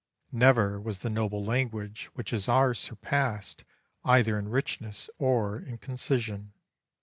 Never 0.31 0.79
was 0.81 1.01
the 1.01 1.11
noble 1.11 1.45
language 1.45 2.09
which 2.15 2.33
is 2.33 2.49
ours 2.49 2.79
surpassed 2.79 3.63
either 4.03 4.39
in 4.39 4.47
richness 4.49 5.11
or 5.19 5.59
in 5.59 5.77
concision. 5.77 6.53